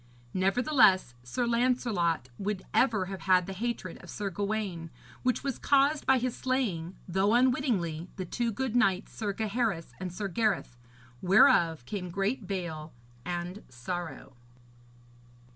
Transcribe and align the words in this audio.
Nevertheless, 0.33 1.13
Sir 1.21 1.45
Lancelot 1.45 2.29
would 2.39 2.63
ever 2.73 3.05
have 3.05 3.21
had 3.29 3.45
the 3.45 3.53
hatred 3.53 4.01
of 4.01 4.09
Sir 4.09 4.31
Gawaine, 4.31 4.89
which 5.21 5.43
was 5.43 5.59
caused 5.59 6.07
by 6.07 6.17
his 6.17 6.35
slaying, 6.35 6.95
though 7.07 7.35
unwittingly, 7.35 8.09
the 8.15 8.25
two 8.25 8.51
good 8.51 8.75
knights, 8.75 9.13
Sir 9.13 9.31
Gaheris 9.31 9.93
and 9.99 10.11
Sir 10.11 10.27
Gareth; 10.27 10.75
whereof 11.21 11.85
came 11.85 12.09
great 12.09 12.47
bale 12.47 12.93
and 13.25 13.61
sorrow. 13.69 14.33